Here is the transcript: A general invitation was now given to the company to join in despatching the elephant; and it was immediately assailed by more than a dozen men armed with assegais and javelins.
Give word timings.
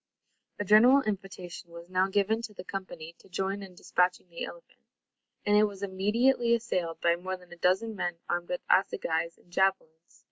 A 0.57 0.65
general 0.65 1.03
invitation 1.03 1.69
was 1.69 1.87
now 1.87 2.07
given 2.07 2.41
to 2.41 2.55
the 2.55 2.63
company 2.63 3.13
to 3.19 3.29
join 3.29 3.61
in 3.61 3.75
despatching 3.75 4.29
the 4.29 4.43
elephant; 4.45 4.79
and 5.45 5.55
it 5.55 5.65
was 5.65 5.83
immediately 5.83 6.55
assailed 6.55 6.99
by 7.01 7.15
more 7.15 7.37
than 7.37 7.53
a 7.53 7.57
dozen 7.57 7.95
men 7.95 8.17
armed 8.27 8.49
with 8.49 8.61
assegais 8.67 9.37
and 9.37 9.53
javelins. 9.53 10.19